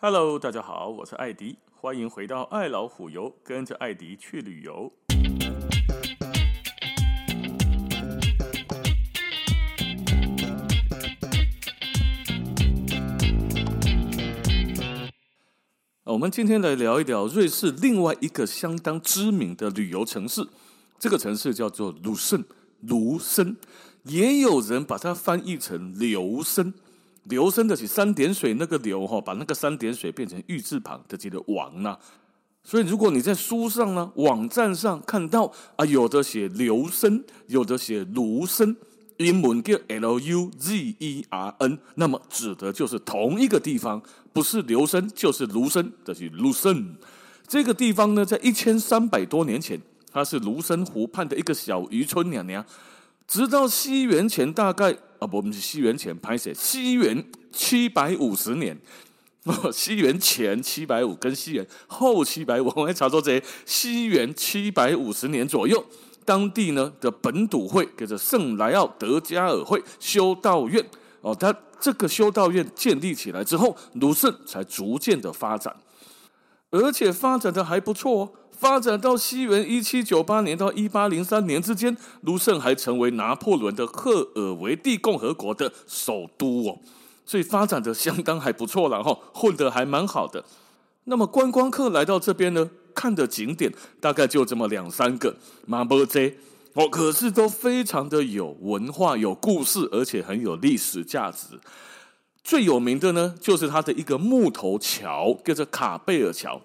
[0.00, 4.92] Hello，大家好，我是艾迪，欢迎回到爱老虎游，跟着艾迪去旅游。
[16.04, 20.46] 我们今天来聊一聊瑞士另外一个相当知名的旅游城市，
[20.96, 22.44] 这个城市叫做卢森，
[22.82, 23.56] 卢森，
[24.04, 26.72] 也有人把它翻译成留森。
[27.28, 31.96] 琉森的是三点水那个琉哈，把那个三点水变成玉字旁的这个王呐。
[32.64, 38.76] 所以如果你在书上呢、网站上看到啊，有的写琉森，有的写卢森，
[39.18, 44.02] 英文叫 L U Z E R N，那么指的就是同一个地方，
[44.32, 46.96] 不是琉森就是卢森，这、就是卢森。
[47.46, 49.80] 这个地方呢，在一千三百多年前，
[50.12, 52.64] 它是卢森湖畔的一个小渔村娘娘，
[53.26, 54.96] 直到西元前大概。
[55.18, 58.78] 啊，不，我们是西元前拍摄，西元七百五十年，
[59.44, 65.84] 哦， 西元前七百五跟西元后七百五，我们查说这西元七百五十年左右，
[66.24, 70.84] 当地呢的本笃会叫做圣莱奥德加尔会修道院
[71.20, 75.74] 哦，它这个修道院建立起来之后，卢圣才逐渐的发展，
[76.70, 78.32] 而且发展的还不错哦。
[78.58, 86.78] 发展到西元一七九八年到一八零三年之间，卢森还成为拿破仑的赫尔维蒂共和国的首都哦，
[87.24, 90.44] 所以发展的相当还不错了哈，混得还蛮好的。
[91.04, 96.36] 那么观光客来到这边呢，看的景点大概就这么两三个，马波这
[96.74, 101.58] 哦，可是都非常的有文化、有故事，而且很有历史价值。
[102.42, 106.60] 最有名的呢，就是它的一个木头桥，叫做卡贝尔桥。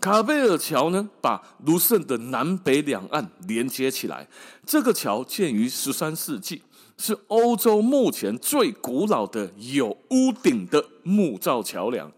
[0.00, 4.26] 卡贝尔桥呢，把卢森的南北两岸连接起来。
[4.66, 6.62] 这个桥建于十三世纪，
[6.96, 12.10] 是欧洲目前最古老的有屋顶的木造桥梁。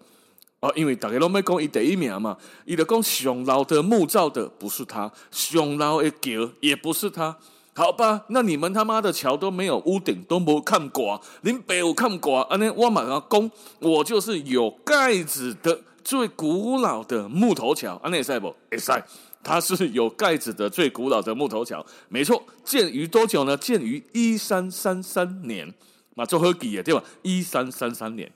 [0.60, 7.36] 啊，因为大家都没讲伊第一名嘛，伊就讲上老的木造的不是他，上老的桥也不是他。
[7.74, 15.80] 好吧，那你们他妈的桥都没有屋顶，都没看过，您没有看过，啊，那我马上讲，我就是有盖子的。
[16.04, 18.54] 最古老的木头桥，安内塞不？
[18.70, 19.02] 哎塞，
[19.42, 22.42] 它是有盖子的最古老的木头桥，没错。
[22.64, 23.56] 建于多久呢？
[23.56, 25.72] 建于一三三三年，
[26.14, 27.02] 嘛，做好记的对吧？
[27.22, 28.30] 一三三三年，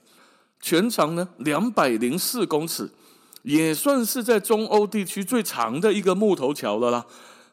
[0.61, 2.89] 全长呢两百零四公尺，
[3.43, 7.05] 也算是在中欧地区最长的一个木头桥了啦。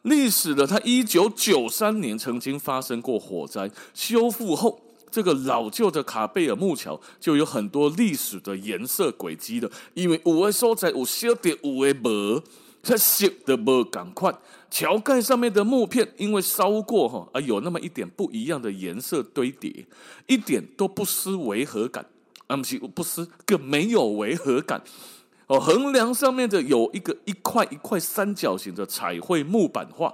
[0.03, 4.84] 历史的，它一九九三年曾经发生过火灾，修复后。
[5.15, 12.43] 这个老旧的卡贝尔木桥就有很多历史的颜色轨迹的，因为有的所在有小点，有的无，
[12.83, 14.37] 它色的无赶快。
[14.69, 19.85] 桥盖上面的木片因为烧过哈，而有那么一点不一样的颜色堆叠，
[20.27, 22.05] 一点都不失违和感。
[22.47, 24.83] 啊，不是不失，更没有违和感。
[25.47, 30.13] 哦，横梁上面的有一个一块一块三角形的彩绘木板画。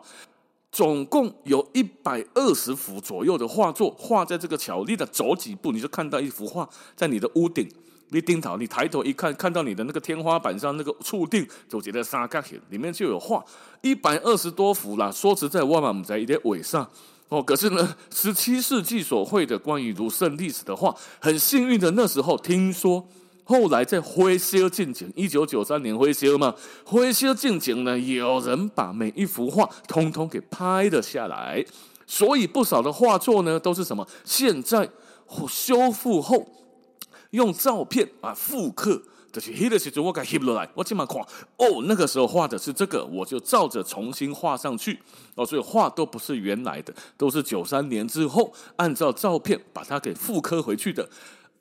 [0.71, 7.69] 总共有一百二十幅左右的画作画在这个桥，你得走几步，你就看到一幅画在你的屋顶。
[8.13, 13.43] 你顶头，你抬头一看，看到你的那个天花板上那个触顶，就觉得三角形里面就有画
[13.81, 15.11] 一百二十多幅啦。
[15.11, 16.89] 说实在，万万不在一点尾上
[17.29, 17.41] 哦。
[17.41, 23.05] 可是呢，十七世纪所绘的关于卢森历史的画，很幸运的那时候听说。
[23.43, 31.65] 后来在灰修进行，一九九三年灰修嘛，灰修进行呢，有人把每一幅画通通给拍了下来，
[32.05, 34.07] 所以不少的画作呢都是什么？
[34.23, 34.89] 现在
[35.49, 36.47] 修复后
[37.31, 41.21] 用照片啊复刻，就是黑的时候我给翕落来，我起码看
[41.57, 44.99] 哦，那个时候画的是这个，我就照着重新画上去
[45.35, 51.09] 哦，所以画都不是原来的，都是九三年之后按照照片把它给复刻回去的。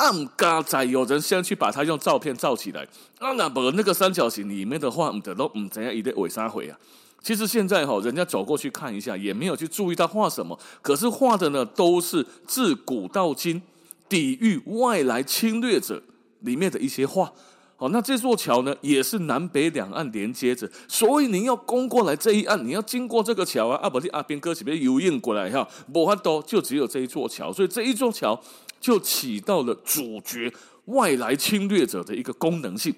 [0.00, 2.82] 暗嘎仔，有人先去把它用照片照起来。
[3.18, 6.78] 啊，那不那个三角形里面的话，唔得都唔怎样一点伪啥回啊。
[7.22, 10.58] 其实现在哈，人家走过去看一下，也没有去注意他画什么。
[10.80, 13.60] 可是画的呢，都是自古到今
[14.08, 16.02] 抵御外来侵略者
[16.40, 17.30] 里面的一些画。
[17.76, 23.76] 好，那这座桥呢，也是南北两岸连接着，所以你要攻过来这一岸，你要经过这个桥啊。
[23.82, 28.40] 啊，不，你阿边哥这边游泳过来哈，无法多，就只有这一座桥，所以这一座桥。
[28.80, 30.52] 就起到了主角
[30.86, 32.94] 外来侵略者的一个功能性，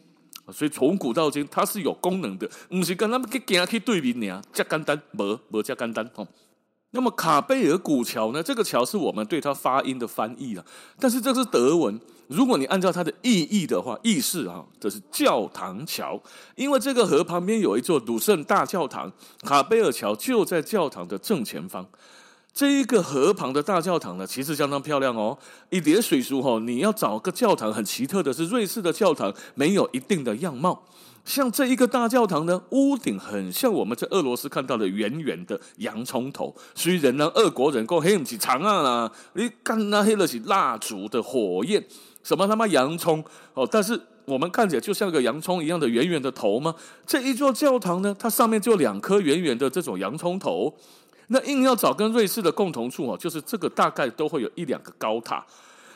[0.53, 6.27] 所以从古到今它是有功能的，不是跟他们去行去对面呢，加简单，没没加简单哦。
[6.95, 8.43] 那么卡贝尔古桥呢？
[8.43, 10.65] 这个桥是我们对它发音的翻译了，
[11.01, 11.99] 但是这是德文。
[12.29, 16.23] 如果你按照它的意义的话，意思啊，这是教堂桥，
[16.55, 21.87] 因为这个河旁边有一座鲁圣大教堂，卡贝尔桥就在教堂的正前方。
[22.55, 25.37] 这一个河旁的大教堂呢，其实相当漂亮哦。
[25.71, 30.85] 一叠水书哈，你要找个教堂很奇特的是，瑞士的教堂没有一定的样貌。
[31.25, 36.55] 像这一个大教堂呢，屋顶很像我们在俄罗斯看到的圆圆的洋葱头。
[36.75, 41.83] 虽然呢，俄国人讲黑不起长啊啦，你看那黑了起蜡烛的火焰，
[42.23, 46.75] 什么他妈洋葱哦，但是我们看起来就像个洋葱一样的圆圆的头吗？
[47.07, 50.77] 这一座教堂呢，它上面就两颗圆圆的这种洋葱头。
[51.33, 55.45] 那硬要找跟瑞士的共同处哦，就是这个大概都会有一两个高塔。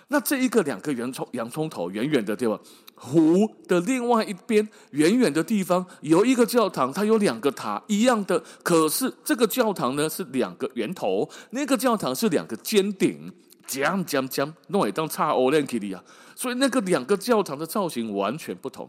[0.08, 2.58] 那这一个两个洋葱洋葱头远远的地方？
[2.94, 13.30] 湖的另外一边远远的地方有一个教堂，它有两个塔一样的，可是这个教堂呢是两个圆头，那个教堂是两个尖顶，
[13.66, 16.02] 讲讲讲，弄会当差欧连基里啊，
[16.34, 18.88] 所以那个两个教堂的造型完全不同。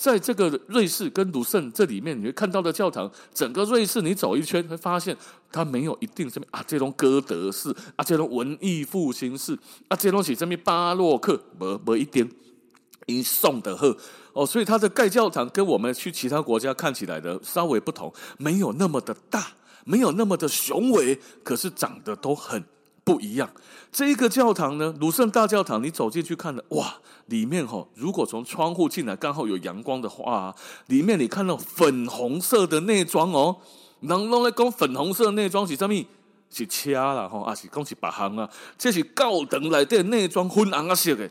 [0.00, 5.14] 在这个瑞士跟卢森这里面，你会看到的教堂，整个瑞士你走一圈，会发现
[5.52, 9.52] 它没有一定什么啊，这种哥德式啊，这种文艺复兴式
[9.88, 12.26] 啊，这种是什么巴洛克，没没一点，
[13.04, 13.94] 一送的贺
[14.32, 19.48] 哦，所以它的盖教堂跟我们去其他国家看起来的稍微不同，没有那么的大，
[19.84, 22.64] 没有那么的雄伟，可是长得都很
[23.10, 23.50] 不一样。
[23.90, 26.94] 这一个教堂呢，鲁圣大教堂，你走进去看了，哇！
[27.26, 30.54] 里面哈，如果从窗户进来刚好有阳光的话，
[30.86, 33.56] 里面你看到粉红色的内装哦，
[34.00, 36.06] 能弄来讲粉红色的内装是什么？
[36.50, 41.30] 是车啦哈，啊是讲是白行啊，这是高等来的内装昏红色的。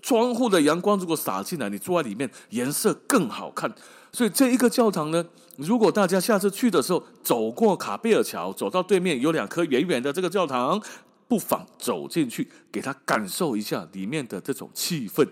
[0.00, 3.72] 窗户的阳光如果洒进来，你坐在里面颜色更好看。
[4.16, 5.22] 所以这一个教堂呢，
[5.56, 10.80] 如果大家下次去的时候，走过卡贝尔桥，走到对面有两颗圆圆的这个教堂。
[11.28, 15.28] 不妨走进去，给他感受一下里面的这种气氛。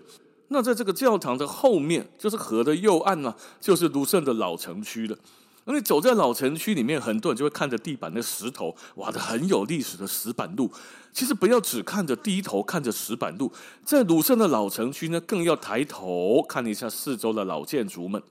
[0.49, 5.17] 那在这个教堂的后面，就是河的右岸呢、就是卢森的老城区了。
[5.63, 10.69] 那你走在老城区里面，很多人就会看着地板的石头，哇，的很有历史的石板路。
[11.11, 13.51] 其实不要只看着低头看着石板路，
[13.83, 18.21] 在卢森的老城区呢，更要抬头看一下四周的老建筑们，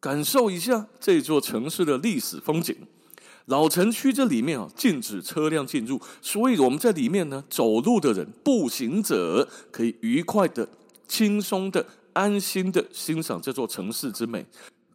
[0.00, 2.76] 感受一下这座城市的历史风景。
[3.46, 10.68] 老城区这里面啊，禁止车辆进入，所以我们在里面呢，走路的人、步行者可以愉快的、
[11.06, 14.44] 轻松的、安心的欣赏这座城市之美。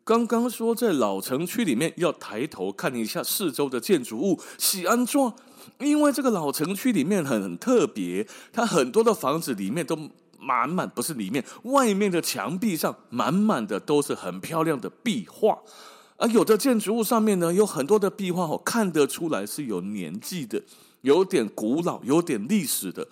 [0.04, 5.34] 刚刚说在老城区里面要抬头看一下四周的建筑物，喜安状，
[5.80, 9.96] 因为这个老城区里面很特别，它很多的房子里面都
[10.42, 15.60] 满满，不是里面，外面的墙壁上满满的都是很漂亮的壁画。
[16.18, 20.62] 而有的建筑物上面呢，有很多的壁画哦，看得出来是有年纪的，
[21.02, 23.08] 有点古老，有点历史的，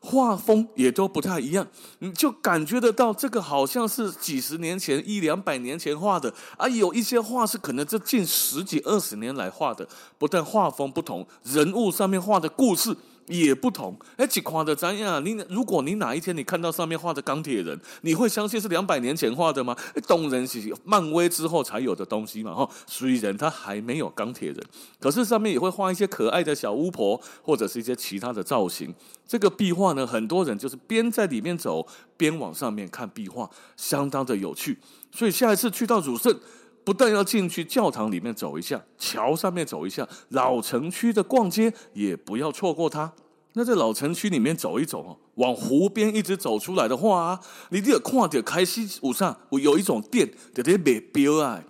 [0.00, 1.66] 画风也都不太一样，
[1.98, 9.86] 你就感觉得到这个好像是几十年前、一两百年前画的，而有一些画是可能这近十几二十年来画的，
[10.16, 12.96] 不但画风不同，人物上面画的故事。
[13.26, 15.24] 也不同，哎，几夸的怎样？
[15.24, 19.76] 你如果你哪一天你看到上面画的钢铁人，你会相信是两百年前画的吗？
[20.06, 22.68] 动人是漫威之后才有的东西嘛，哈。
[22.86, 24.62] 虽然它还没有钢铁人，
[25.00, 28.94] 可是上面也会画一些可爱的小巫婆，或者是一些其他的造型。
[29.26, 31.86] 这个壁画呢，很多人就是边在里面走，
[32.16, 34.78] 边往上面看壁画，相当的有趣。
[35.10, 36.38] 所以下一次去到鲁圣，
[36.84, 43.12] 不但要进去教堂里面走一下，桥上面走一下，老城区的逛街也不要错过它。
[43.54, 47.40] 那在老城区里面走一走哦，往湖边一直走出来的话啊，
[47.70, 51.62] 你得看到开西路上我有一种店，在在卖表啊，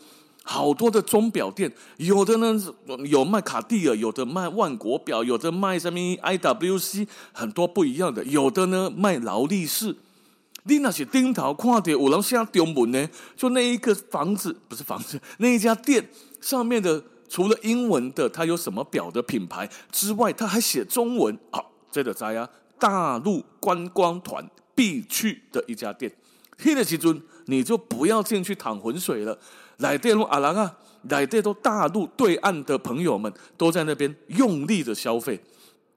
[0.42, 2.58] 好多的钟表店，有的呢
[3.06, 9.94] 有卖卡地尔，有的卖万国表，有的卖什么 IWC，很多不一样的，有的呢卖劳力士。
[10.66, 16.08] 你那是顶头看到有人写中文呢，就那一个房子不是房子，那一家店
[16.40, 21.38] 上面的除了英文的，它有什么表的品牌之外，它还写中文。
[21.50, 26.10] 好、这个在呀，大陆观光团必去的一家店。
[26.56, 29.38] 去的时阵，你就不要进去淌浑水了。
[29.78, 30.78] 来电路阿郎啊，
[31.10, 35.42] 来电都大陆对岸的朋友们都在那边用力的消费。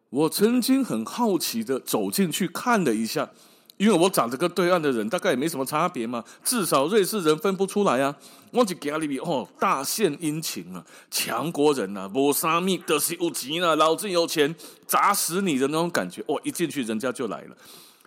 [0.09, 3.29] 我曾经很好奇的走进去看了一下。
[3.77, 8.15] 因为我长得跟对岸的人大概也没什么差别嘛，至少瑞士人分不出来啊。
[8.51, 14.55] 我就给他里面哦，大献殷勤啊，强国人、啊，无啥咪得是有钱啊，老子有钱
[14.87, 16.23] 砸死你的那种感觉。
[16.27, 17.57] 哦，一进去人家就来了，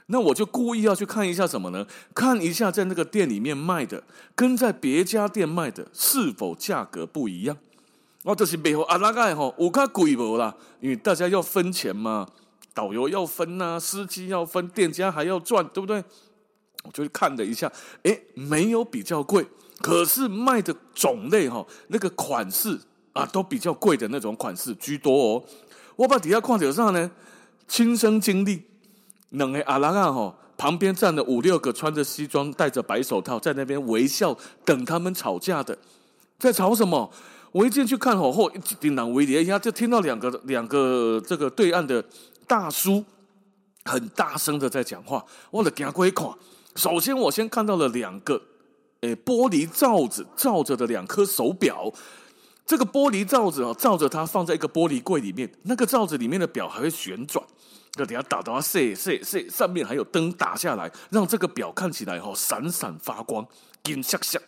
[0.07, 1.87] 那我就故意要去看一下什么呢？
[2.15, 4.03] 看一下在那个店里面卖的，
[4.35, 7.57] 跟在别家店卖的是否价格不一样。
[8.25, 12.27] 我就是背后啊那个吼，有较贵无啦，因为大家要分钱嘛。
[12.73, 16.03] 导游要分呐、司机要分，店家还要赚，对不对？
[16.85, 17.71] 我就看了一下，
[18.05, 19.47] 哎，没有比较贵，
[19.83, 22.79] 可是卖的种类哈，那个款式
[23.13, 25.45] 啊，都比较贵的那种款式居多哦。
[25.97, 27.11] 我把底下看到啥呢？
[27.69, 28.63] 亲身经历，
[29.31, 35.77] 两个阿拉啊吼，旁边站了五六个穿着西装、戴着白手套，在那边微笑等他们吵架的，
[36.39, 37.13] 在吵什么？
[37.53, 42.03] 我一进去看吼，后一叮当围一下，就听到两个两个这个对岸的
[42.51, 43.05] 大叔
[43.85, 45.25] 很大声的在讲话。
[45.53, 46.29] 我的行过去看，
[46.75, 48.43] 首先我先看到了两个
[49.03, 51.93] 诶玻璃罩子罩着的两颗手表。
[52.67, 55.49] 这个玻璃罩子啊，罩着它放在一个玻璃柜里面。
[55.63, 57.45] 那个罩子里面的表还会旋转，
[57.99, 63.47] 要等下打到它射射射，上面还有灯打下来，让这个表看起来哈闪闪发光，
[63.85, 64.43] 金闪闪。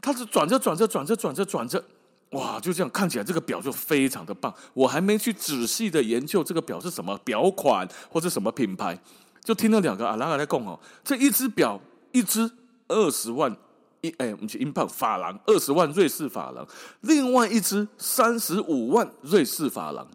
[0.00, 1.84] 它是转着转着转着转着转着，
[2.30, 4.54] 哇，就这样看起来这个表就非常的棒。
[4.74, 8.98] 我还没去仔细的研究这个表是什么表款或者什么品牌，
[9.42, 11.80] 就听了两个阿拉阿来讲哦，这一只表
[12.12, 12.50] 一只
[12.88, 13.56] 二十万。
[14.02, 16.66] 一哎，我们去英镑法郎二十万瑞士法郎，
[17.02, 20.08] 另外一只三十五万瑞士法郎。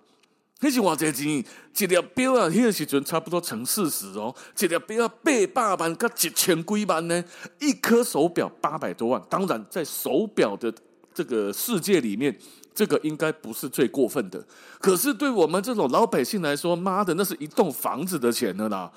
[0.61, 1.37] 那是我这钱，
[1.77, 5.07] 一条表啊，那个时阵差不多乘四十哦，一条表
[5.53, 7.23] 八百万跟一千几万呢，
[7.59, 9.21] 一颗手表八百多万。
[9.29, 10.73] 当然，在手表的
[11.15, 12.37] 这个世界里面，
[12.73, 14.45] 这个应该不是最过分的。
[14.79, 18.91] 可是对我们这种老百姓来说，妈的，那是一栋房子的钱了啦。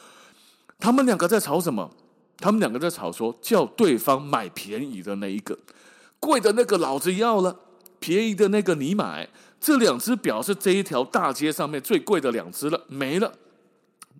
[0.81, 1.89] 他们两个在吵什么？
[2.39, 5.57] 他们两个在吵说，叫对方买便宜的那一个，
[6.19, 7.57] 贵的那个老子要了，
[8.01, 9.29] 便宜的那个你买。
[9.61, 13.33] 这两只表是这一条大街上面最贵的两只了，没了。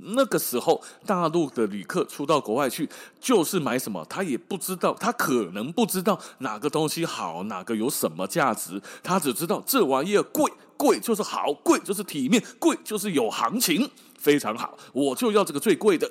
[0.01, 2.89] 那个时候，大陆的旅客出到国外去，
[3.21, 16.11] 就是买什么，他也不知道，他可能不知道哪个东西好，哪个有什么价值，他只知道这玩意儿贵，贵就是好，贵就是体面，贵就是有行情，非常好，我就要这个最贵的。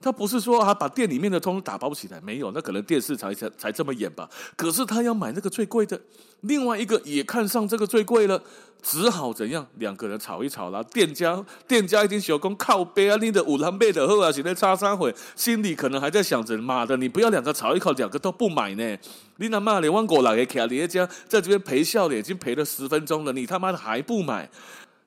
[0.00, 4.28] 他不是说他把店里面的通通打包起来，没有，那可能电视才才才这么演吧。
[4.56, 6.00] 可是他要买那个最贵的，
[6.42, 8.40] 另外一个也看上这个最贵了，
[8.82, 9.66] 只好怎样？
[9.78, 10.82] 两个人吵一吵啦。
[10.92, 18.96] 店家店家一定小工靠背啊，你的五郎背的后啊，现在差三回，心里可能还在想着：妈的，你不要两个吵一吵，两个都不买呢。
[19.38, 24.48] 你他妈连万国来给卡你家在这边陪笑脸，已经陪了十分钟了，你他妈的还不买？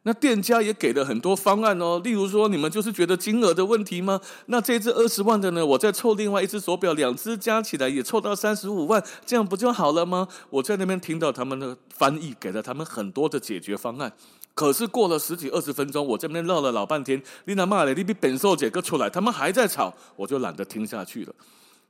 [0.04, 4.22] 那店家也给了很多方案哦，例如说，你们就是觉得金额的问题吗？
[4.46, 10.28] 那这只二十万的呢，我再凑另外一只手表，两只加起来也凑到三十五万，这样不就好了吗？
[10.50, 14.14] 我在那边听到他们的翻译，给了他们很多的解决方案。
[14.56, 21.34] 可是过了十几二十分钟，我这边绕了老半天，你那骂了你比本寿姐哥出来，他们还在吵，我就懒得听下去了。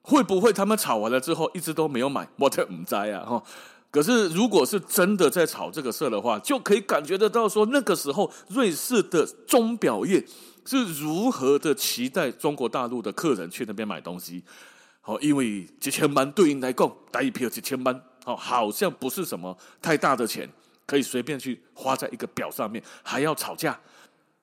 [0.01, 2.27] 会不会他们吵完了之后一直都没有买？
[2.37, 3.43] 我这唔知啊，哈。
[3.91, 10.23] 可是，如果是真的在炒这个事的话，就可以感觉得到说，那个时候瑞士的钟表业
[10.63, 14.43] 是如何的期待中国大陆的客人去那边买东西。
[15.01, 20.47] 好，因为几千万对应来讲，带一票几千万，好，好像不是什么太大的钱，
[20.85, 23.79] 可以随便去花在一个表上面，还要吵架。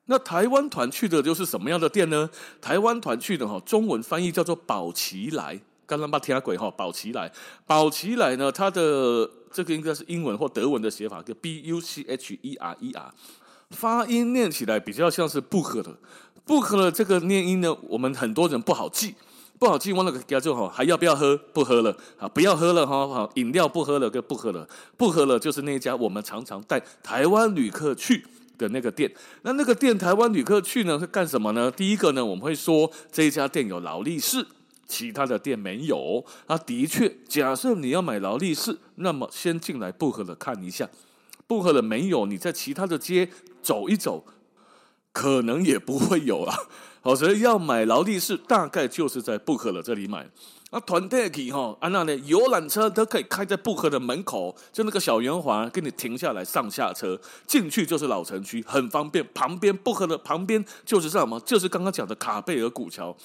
[0.07, 2.29] 那台湾团去的就是什么样的店呢？
[2.59, 5.57] 台湾团去的哈，中文翻译叫做宝齐来。
[5.85, 7.31] 刚刚把听鬼哈，宝齐来，
[7.65, 8.51] 宝齐来呢？
[8.51, 13.13] 它的这个应该是英文或德文的写法，叫 B U C H E R E R，
[13.71, 15.95] 发音念起来比较像是不喝的，
[16.45, 16.91] 不喝的。
[16.91, 19.15] 这个念音呢，我们很多人不好记，
[19.59, 19.91] 不好记。
[19.93, 21.37] 忘了给他做好，还要不要喝？
[21.53, 23.07] 不喝了啊，不要喝了哈。
[23.07, 28.25] 好，饮料不喝了，跟不喝了，不喝了就是那一家我们常常带台湾旅客去
[28.57, 29.11] 的那个店。
[29.41, 31.71] 那那个店台湾旅客去呢，是干什么呢？
[31.71, 34.45] 第一个呢，我们会说这一家店有劳力士。
[34.87, 40.89] 其他的店没有啊，的确，假设你要买劳力士，那么先进来布荷勒看一下，
[41.45, 43.29] 布荷勒没有，你在其他的街
[43.61, 44.25] 走一走，
[45.11, 46.55] 可能也不会有啊。
[47.01, 50.29] 好，所以要买劳力士，大概就是在布荷勒这里买。
[50.69, 59.25] 啊，团队去哈，啊那呢，游览车都可以开在布荷的门口，就那个小圆环，给你停下来上下车，进去就是老城区，很方便。
[59.33, 61.39] 旁边布荷的旁边就是什么？
[61.41, 63.15] 就是刚刚讲的卡贝尔古桥。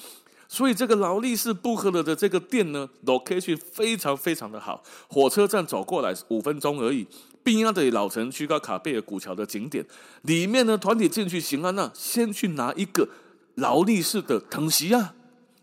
[0.52, 7.06] 所以这个劳力士布克勒的这个店呢，location 非常非常的好，火车站走过来五分钟而已。
[7.42, 9.82] 并压的老城区到卡贝尔古桥的景点
[10.20, 13.08] 里面呢，团体进去行啊，那先去拿一个
[13.54, 15.14] 劳力士的藤席啊，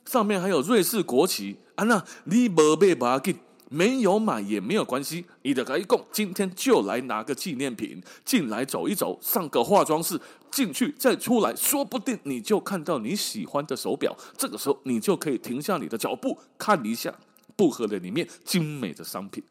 [0.05, 3.37] 上面还有瑞士国旗啊，那你没买不要紧。
[3.69, 10.19] 没有买也没有关系，你的一共今天就来拿个纪念品进来走一走，上个化妆室
[10.51, 14.15] 进去再出来，说不定你就看到你喜欢的手表。
[14.35, 17.13] 这个时候你就可以停下你的脚步，看一下
[17.55, 19.43] 布盒的里面精美的商品，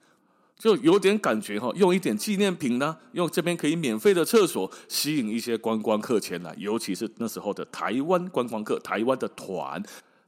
[0.58, 1.70] 就有点感觉哈。
[1.76, 9.80] 用一点纪念品呢，用这边可以免费的厕所吸引一些观光客前来，尤其是那时候的台湾观光客，台湾的团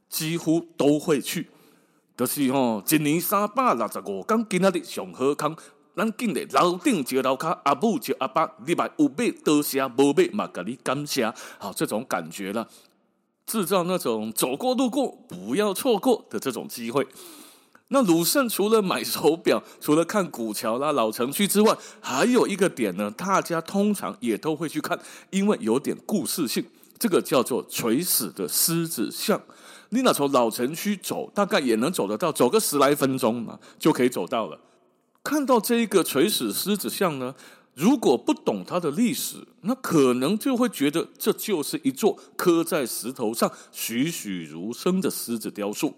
[0.07, 1.47] 几乎都会去。
[2.21, 5.55] 就是吼，一年三百六十五天，今仔日上好康，
[5.95, 12.67] 咱紧的楼顶接楼卡，阿母接阿爸，你买有买多谢，无买嘛，给你感谢，好这种感觉了，
[13.47, 17.07] 制造那种走过路过不要错过的这种机会。
[17.87, 24.99] 那鲁胜除了买手表，除了看古桥啦、老城区之外，还有一个点呢，大家通常也都会去看，
[25.31, 26.63] 因为有点故事性。
[26.99, 29.41] 这个叫做垂死的狮子像。
[29.93, 34.59] 你那从老城区走，大概也能走得到，走个十来分钟嘛，就可以走到了。
[35.21, 37.35] 看到这一个垂死狮子像呢，
[37.75, 45.93] 如果不懂它的历史，那可能就会觉得这就是一座刻在石头上栩栩如生的狮子雕塑。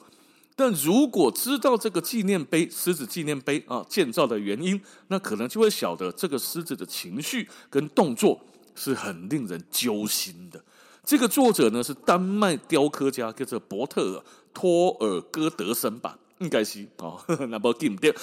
[0.55, 8.39] 但如果知道这个纪念碑、狮子纪念碑啊建造的原因，那可能就会晓得这个狮子的情绪跟动作
[8.75, 10.63] 是很令人揪心的。
[11.05, 17.19] 这个作者呢是丹麦雕刻家，叫做伯特托尔戈德森吧，应该是哦。
[17.49, 18.15] 那不对不对？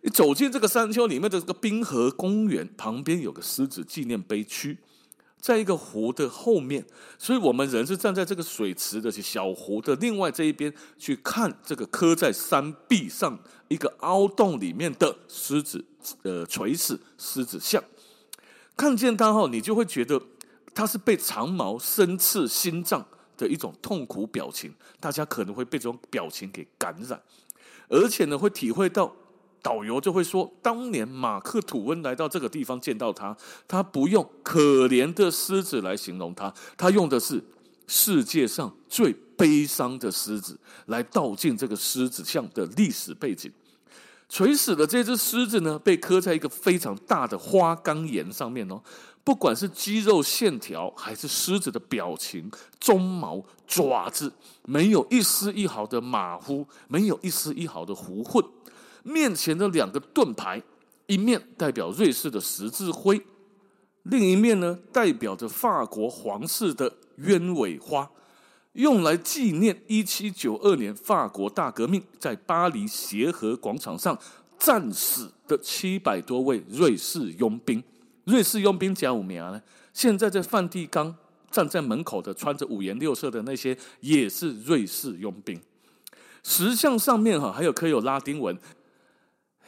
[0.00, 4.78] 你走进这个山丘里面的这个冰河公园旁边有个狮子纪念碑区。
[5.38, 6.86] 在一个湖的后面，
[7.18, 13.36] 所以我们人是站在这个水池的小湖的另外这一边去看这个刻在山壁上
[13.66, 15.84] 一个凹洞里面的狮子，
[16.22, 17.82] 呃，垂死狮子像。
[18.76, 20.22] 看见它后，你就会觉得
[20.74, 24.72] 它是被长矛深刺心脏的一种痛苦表情。
[25.00, 27.20] 大家可能会被这种表情给感染，
[27.88, 29.14] 而且呢，会体会到。
[29.64, 33.36] 导游就会说，当年马克吐温来到这个地方见到他，
[33.68, 37.40] 他不用“可怜的狮子”来形容他，他用的是
[37.86, 43.52] “世界上最悲伤的狮子”来道尽这个狮子像的历史背景。
[44.28, 48.82] 垂死的这只狮子呢，被刻在一个非常大的花岗岩上面哦，
[49.24, 52.50] 不管是肌肉线条，还是狮子的表情、
[52.80, 54.32] 鬃毛、爪子，
[54.64, 58.44] 没有一丝一毫的马虎，没有一丝一毫的胡混。
[59.04, 60.60] 面前的两个盾牌，
[61.06, 63.24] 一面代表瑞士的十字徽，
[64.02, 68.10] 另一面呢，代表着法国皇室的鸢尾花，
[68.72, 74.18] 用来纪念一七九二年法国大革命在巴黎协和广场上
[74.58, 77.82] 战死的七百多位瑞士佣兵。
[78.24, 79.60] 瑞士佣兵甲午苗呢，
[79.92, 81.14] 现在在梵蒂冈
[81.50, 85.60] 站在门口的穿着五颜六色的那些，也是瑞士佣兵。
[86.42, 88.56] 石像上面哈，还有刻有拉丁文。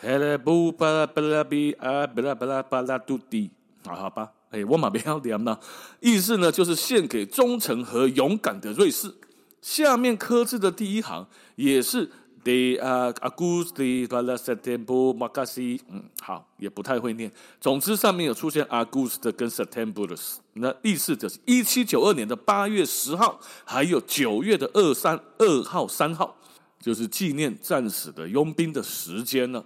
[0.01, 3.51] 巴拉布巴拉巴拉比啊，巴拉巴拉巴拉杜迪，
[3.87, 5.59] 好好吧，哎，我马不要念了。
[6.01, 9.15] 意思呢，就是献给忠诚和勇敢的瑞士。
[9.63, 12.11] 下面刻字的第一行也是
[12.45, 17.33] De Auguste 巴拉 September Magasi，嗯，好，也不太会念。
[17.59, 20.07] 总之，上面有出现 August 跟 September，
[20.53, 26.37] 那意思就是一七九二年的八月十号，还有九月的二三二号、三号，
[26.79, 29.65] 就是纪念战死的佣兵的时间呢。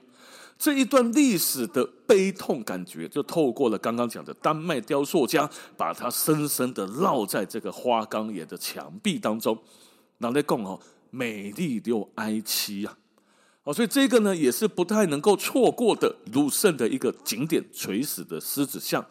[0.57, 9.59] 这一段历史的悲痛感觉，就透过了刚刚讲的丹麦雕塑家，把它深深的烙在这个花岗岩的墙壁当中。
[10.19, 10.79] 拿来讲哦，
[11.11, 12.97] 美丽又哀凄啊！
[13.65, 19.05] 哦，所以这个呢，也是不太能够错过的鲁圣的一个景点——垂死的狮子像。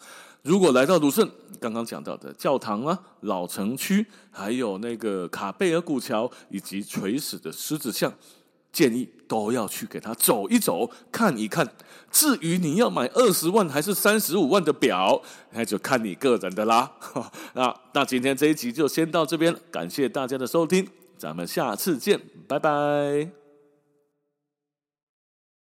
[0.44, 1.30] 如果来到鲁圣，
[1.60, 8.14] 刚刚讲到的教堂啊、老城区，还有那个卡贝尔古桥，以及垂死的狮子像。
[8.70, 11.68] 建议都要去给他走一走，看一看。
[12.12, 15.20] 至于你要买二十万还是三十五万的表，
[15.52, 16.92] 那就看你个人的啦。
[17.56, 23.47] 那那今天这一集就先到这边，感谢大家的收听，咱们下次见，拜拜。